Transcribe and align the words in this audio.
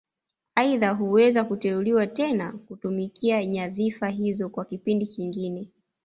Aidha 0.55 0.91
huweza 0.91 1.43
kuteuliwa 1.43 2.07
tena 2.07 2.51
kutumikia 2.67 3.45
nyadhifa 3.45 4.09
hizo 4.09 4.49
kwa 4.49 4.65
kipindi 4.65 5.05
kingine 5.07 5.67